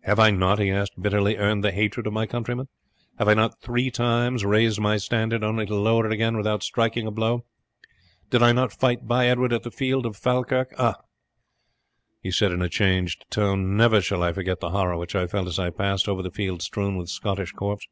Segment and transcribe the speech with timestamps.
[0.00, 2.66] Have I not," he asked bitterly, "earned the hatred of my countrymen?
[3.16, 7.06] Have I not three times raised my standard only to lower it again without striking
[7.06, 7.44] a blow?
[8.28, 10.74] Did I not fight by Edward at the field of Falkirk?
[10.78, 10.96] Ah!"
[12.20, 15.46] he said in a changed tone, "never shall I forget the horror which I felt
[15.46, 17.86] as I passed over the field strewn with Scottish corpses.